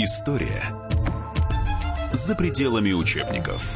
[0.00, 0.62] История
[2.12, 3.68] за пределами учебников.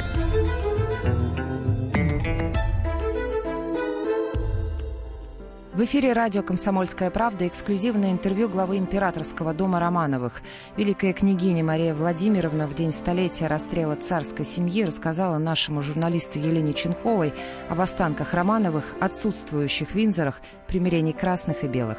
[5.73, 10.43] В эфире радио «Комсомольская правда» эксклюзивное интервью главы императорского дома Романовых.
[10.77, 17.35] Великая княгиня Мария Владимировна в день столетия расстрела царской семьи рассказала нашему журналисту Елене Ченковой
[17.69, 21.99] об останках Романовых, отсутствующих в Винзорах, примирении красных и белых.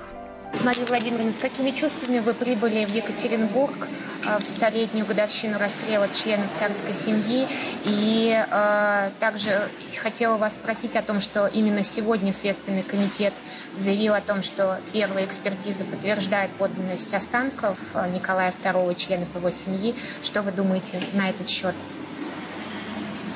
[0.61, 3.87] Мария Владимировна, с какими чувствами вы прибыли в Екатеринбург
[4.25, 7.47] э, в столетнюю годовщину расстрела членов царской семьи?
[7.85, 9.67] И э, также
[10.01, 13.33] хотела вас спросить о том, что именно сегодня Следственный комитет
[13.75, 19.95] заявил о том, что первая экспертиза подтверждает подлинность останков э, Николая II членов его семьи.
[20.23, 21.75] Что вы думаете на этот счет?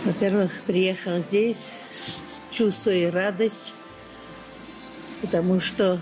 [0.06, 1.74] Во-первых, приехал здесь,
[2.52, 3.74] чувствуя радость,
[5.22, 6.00] потому что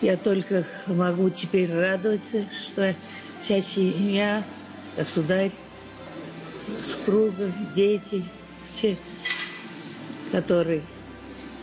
[0.00, 2.94] я только могу теперь радоваться, что
[3.40, 4.44] вся семья,
[4.96, 5.52] государь,
[6.82, 8.24] супруга, дети,
[8.68, 8.96] все,
[10.32, 10.82] которые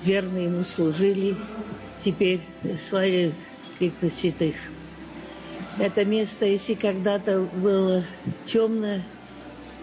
[0.03, 1.35] верно ему служили,
[1.99, 2.41] теперь
[2.79, 3.33] славе
[3.79, 4.55] лика святых.
[5.79, 8.03] Это место, если когда-то было
[8.45, 9.01] темное,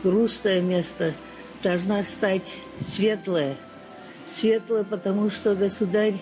[0.02, 1.14] грустное место,
[1.62, 3.56] должна стать светлое.
[4.30, 6.14] Светлое, потому что государь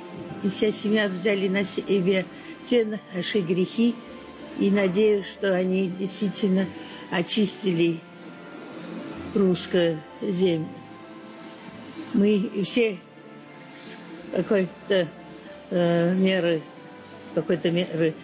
[0.42, 2.24] и вся семья взяли на себе
[2.64, 3.94] все наши грехи,
[4.58, 6.66] и надеюсь, что они действительно
[7.10, 8.00] очистили
[9.34, 10.68] русскую землю.
[12.14, 12.98] Мы все
[13.72, 13.96] с
[14.34, 15.06] какой-то
[15.70, 16.62] э, меры,
[17.34, 18.14] какой-то меры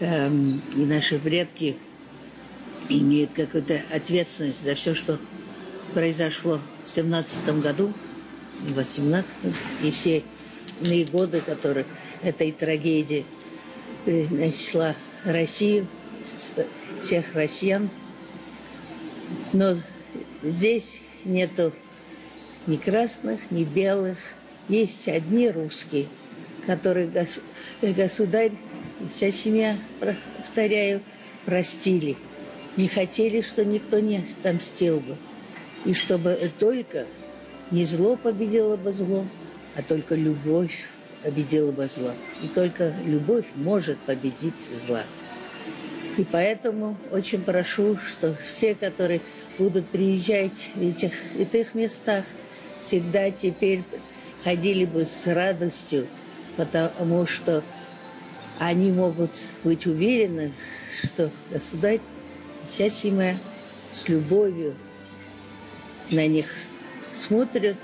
[0.00, 0.30] э,
[0.74, 1.76] и наши предки
[2.88, 5.18] имеют какую-то ответственность за все, что
[5.92, 7.92] произошло в семнадцатом году,
[8.60, 10.22] в восемнадцатом, и все
[10.80, 11.86] иные годы, которые
[12.22, 13.24] этой трагедии
[14.04, 15.86] принесла Россию,
[17.02, 17.90] всех россиян.
[19.52, 19.76] Но
[20.42, 21.72] здесь нету
[22.66, 24.18] ни красных, ни белых.
[24.68, 26.06] Есть одни русские,
[26.66, 27.10] которые
[27.80, 28.52] государь
[29.00, 31.00] и вся семья, повторяю,
[31.44, 32.16] простили.
[32.76, 35.16] Не хотели, что никто не отомстил бы.
[35.84, 37.06] И чтобы только
[37.70, 39.24] не зло победило бы зло,
[39.76, 40.86] а только любовь
[41.22, 42.12] победила бы зло.
[42.42, 45.02] И только любовь может победить зла.
[46.16, 49.20] И поэтому очень прошу, что все, которые
[49.58, 52.24] будут приезжать в этих этих местах,
[52.82, 53.84] всегда теперь
[54.42, 56.06] ходили бы с радостью,
[56.56, 57.62] потому что
[58.58, 59.30] они могут
[59.62, 60.52] быть уверены,
[61.00, 62.00] что государь,
[62.68, 63.38] вся семья
[63.90, 64.74] с любовью
[66.10, 66.52] на них
[67.18, 67.78] смотрят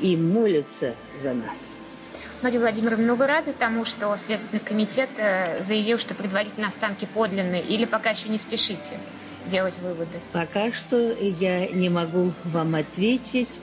[0.00, 1.78] и молятся за нас.
[2.42, 7.62] Мария Владимировна, ну вы рады тому, что Следственный комитет э, заявил, что предварительно останки подлинные,
[7.62, 8.98] или пока еще не спешите
[9.46, 10.18] делать выводы?
[10.32, 13.60] Пока что я не могу вам ответить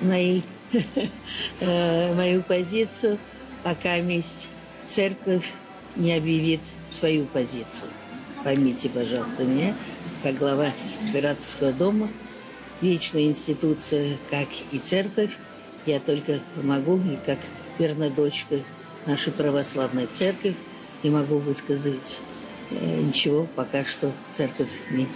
[0.00, 0.42] мои,
[1.60, 3.18] э, мою позицию,
[3.64, 4.48] пока месть
[4.88, 5.50] церковь
[5.96, 7.90] не объявит свою позицию.
[8.44, 9.74] Поймите, пожалуйста, меня,
[10.22, 12.08] как глава Императорского дома,
[12.80, 15.36] вечная институция, как и церковь,
[15.86, 17.38] я только могу, и как
[17.78, 18.60] верная дочка
[19.06, 20.54] нашей православной церкви,
[21.02, 22.20] не могу высказать
[22.70, 25.08] э, ничего, пока что церковь не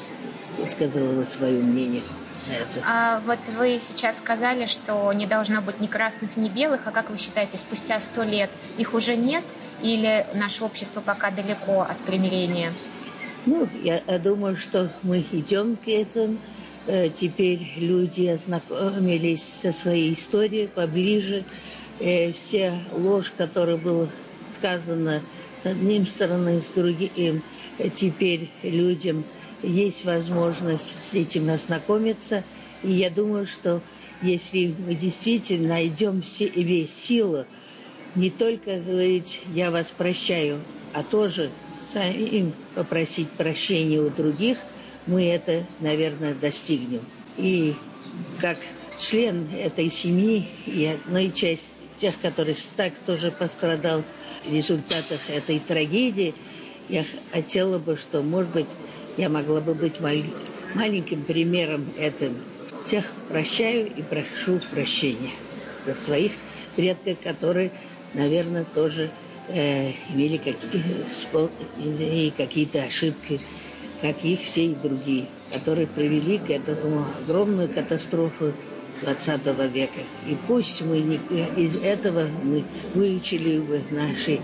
[0.65, 2.03] сказала вот свое мнение
[2.49, 2.87] на это.
[2.87, 7.11] А вот вы сейчас сказали, что не должно быть ни красных, ни белых, а как
[7.11, 9.45] вы считаете, спустя сто лет их уже нет
[9.83, 12.73] или наше общество пока далеко от примирения?
[13.47, 16.39] Ну, я, я думаю, что мы идем к этому.
[16.87, 21.45] Э, теперь люди ознакомились со своей историей поближе.
[21.99, 24.07] Э, вся ложь, которая была
[24.55, 25.23] сказана
[25.57, 27.43] с одним стороны, с другим,
[27.79, 29.25] э, теперь людям
[29.63, 32.45] есть возможность с этим ознакомиться.
[32.83, 33.81] И я думаю, что
[34.21, 37.47] если мы действительно найдем в себе силу
[38.15, 40.61] не только говорить «я вас прощаю»,
[40.93, 41.51] а тоже
[41.81, 44.59] самим попросить прощения у других–
[45.07, 47.03] мы это, наверное, достигнем.
[47.37, 47.75] И
[48.41, 48.59] как
[48.99, 51.69] член этой семьи и одной части
[51.99, 54.03] тех, которые так тоже пострадал
[54.45, 56.35] в результатах этой трагедии,
[56.89, 58.69] я хотела бы, что, может быть,
[59.17, 60.01] я могла бы быть
[60.75, 62.37] маленьким примером этим.
[62.85, 65.31] Всех прощаю и прошу прощения
[65.87, 66.33] за своих
[66.77, 67.71] предков, которые,
[68.13, 69.11] наверное, тоже
[69.49, 73.41] э, имели какие, какие-то ошибки
[74.05, 78.53] как и все и другие, которые привели к этому огромную катастрофу
[79.01, 80.01] 20 века.
[80.27, 81.17] И пусть мы не,
[81.57, 84.41] из этого мы выучили бы наши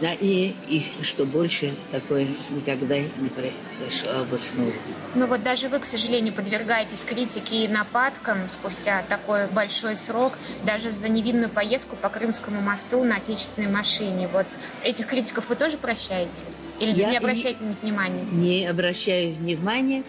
[0.00, 4.72] Да, и, и что больше такое никогда не произошло бы снова.
[5.14, 10.90] Ну вот даже вы, к сожалению, подвергаетесь критике и нападкам спустя такой большой срок, даже
[10.90, 14.26] за невинную поездку по Крымскому мосту на отечественной машине.
[14.32, 14.46] Вот
[14.82, 16.46] этих критиков вы тоже прощаете?
[16.82, 18.24] Или Я не обращаете на внимания?
[18.32, 20.02] Не обращаю внимания,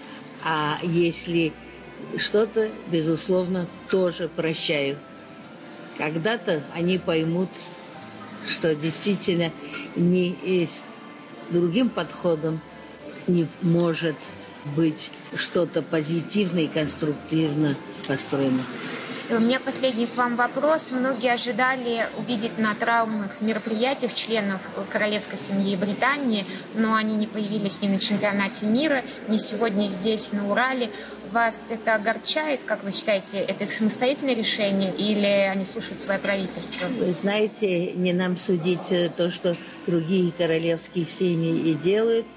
[0.43, 1.53] а если
[2.17, 4.97] что-то, безусловно, тоже прощаю.
[5.97, 7.49] Когда-то они поймут,
[8.49, 9.51] что действительно
[9.95, 10.35] не
[10.65, 10.83] с
[11.51, 12.59] другим подходом
[13.27, 14.15] не может
[14.75, 17.75] быть что-то позитивное и конструктивно
[18.07, 18.63] построено.
[19.35, 20.91] У меня последний к вам вопрос.
[20.91, 26.45] Многие ожидали увидеть на травмных мероприятиях членов королевской семьи Британии,
[26.75, 30.91] но они не появились ни на чемпионате мира, ни сегодня здесь, на Урале.
[31.31, 36.87] Вас это огорчает, как вы считаете, это их самостоятельное решение или они слушают свое правительство?
[36.87, 39.55] Вы знаете, не нам судить э, то, что
[39.87, 42.27] другие королевские семьи и делают,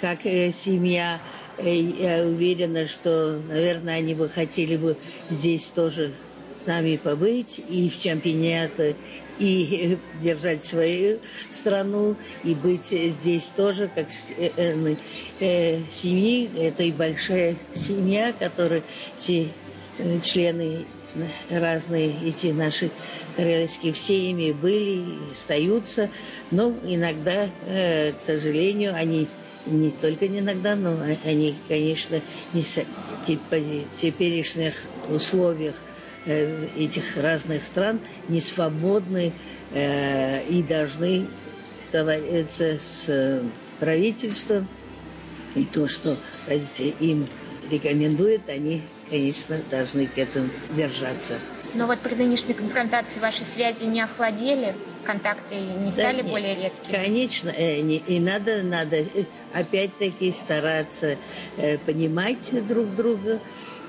[0.00, 1.20] как э, семья
[1.58, 4.96] Э, я уверена, что, наверное, они бы хотели бы
[5.30, 6.12] здесь тоже
[6.56, 8.96] с нами побыть и в чемпионате,
[9.38, 11.18] и держать свою
[11.50, 14.96] страну, и быть здесь тоже как э,
[15.40, 16.50] э, семьи.
[16.58, 18.82] Это и большая семья, которая
[19.16, 19.48] все
[20.22, 20.86] члены
[21.50, 22.90] разные эти наши
[23.36, 26.08] королевские семьи были и остаются.
[26.50, 29.28] Но иногда, к сожалению, они
[29.66, 32.20] не только не иногда, но они, конечно,
[32.52, 34.74] не в теперешних
[35.08, 35.91] условиях э,
[36.26, 39.32] этих разных стран не свободны
[39.72, 41.26] э, и должны
[41.92, 43.42] говориться с
[43.80, 44.68] правительством.
[45.54, 46.16] И то, что
[46.46, 47.26] правительство им
[47.70, 51.34] рекомендует, они, конечно, должны к этому держаться.
[51.74, 54.74] Но вот при нынешней конфронтации ваши связи не охладели?
[55.02, 56.92] контакты не стали да, более редкими?
[56.92, 61.16] Конечно, э, не, и надо, надо э, опять-таки стараться
[61.56, 63.40] э, понимать друг друга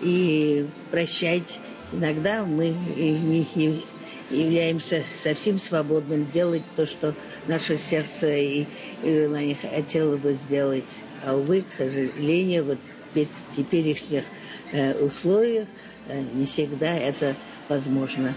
[0.01, 1.59] и прощать.
[1.93, 3.45] Иногда мы не
[4.29, 7.13] являемся совсем свободным делать то, что
[7.47, 8.65] наше сердце и,
[9.03, 11.01] желание хотело бы сделать.
[11.25, 12.79] А увы, к сожалению, вот
[13.13, 14.23] в теперешних
[14.99, 15.67] условиях
[16.33, 17.35] не всегда это
[17.69, 18.33] возможно.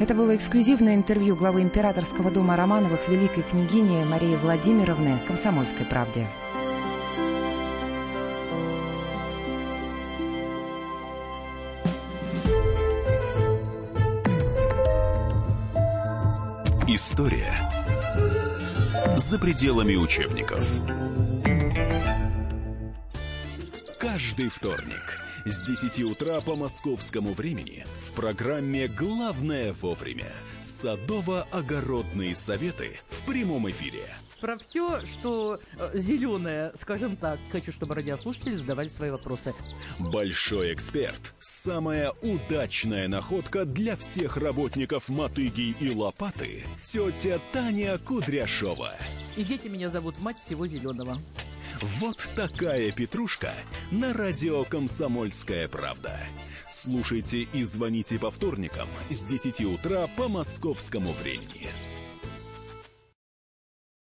[0.00, 6.26] Это было эксклюзивное интервью главы Императорского дома Романовых великой княгини Марии Владимировны «Комсомольской правде».
[16.88, 17.54] История
[19.16, 20.66] за пределами учебников.
[24.00, 30.30] Каждый вторник– с 10 утра по московскому времени в программе «Главное вовремя»
[30.60, 34.02] садово-огородные советы в прямом эфире.
[34.40, 39.54] Про все, что э, зеленое, скажем так, хочу, чтобы радиослушатели задавали свои вопросы.
[39.98, 41.34] Большой эксперт.
[41.38, 46.64] Самая удачная находка для всех работников мотыги и лопаты.
[46.82, 48.92] Тетя Таня Кудряшова.
[49.36, 51.18] И дети меня зовут мать всего зеленого.
[51.80, 53.52] Вот такая петрушка
[53.90, 56.20] на радио «Комсомольская правда».
[56.74, 61.68] Слушайте и звоните по вторникам с 10 утра по московскому времени.